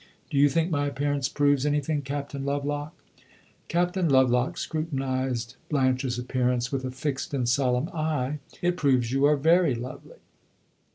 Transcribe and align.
Do 0.31 0.37
you 0.39 0.49
think 0.49 0.71
my 0.71 0.87
appearance 0.87 1.29
proves 1.29 1.63
anything, 1.63 2.01
Captain 2.01 2.43
Lovelock?" 2.43 2.95
Captain 3.67 4.09
Lovelock 4.09 4.57
scrutinized 4.57 5.57
Blanche's 5.69 6.17
appearance 6.17 6.71
with 6.71 6.83
a 6.83 6.89
fixed 6.89 7.35
and 7.35 7.47
solemn 7.47 7.87
eye; 7.89 8.25
and 8.25 8.33
then 8.33 8.39
he 8.61 8.67
replied 8.67 8.67
"It 8.67 8.77
proves 8.77 9.11
you 9.11 9.25
are 9.25 9.37
very 9.37 9.75
lovely." 9.75 10.17